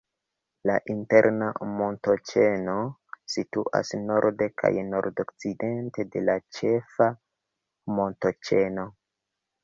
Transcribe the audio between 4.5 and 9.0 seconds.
kaj nord-okcidente de la Ĉefa montoĉeno.